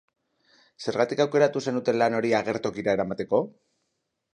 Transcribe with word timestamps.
Zergatik 0.85 1.21
aukeratu 1.27 1.63
zenuten 1.67 2.01
lan 2.03 2.19
hori 2.21 2.35
agertokira 2.41 3.01
eramateko? 3.01 3.47